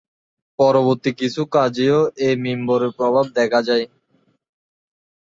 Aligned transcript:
পববর্তী 0.59 1.11
কিছু 1.19 1.41
কাজেও 1.55 1.97
এ 2.19 2.29
মিম্বরের 2.43 2.91
প্রভাব 2.97 3.25
দেখা 3.37 3.59
যায়। 3.67 3.85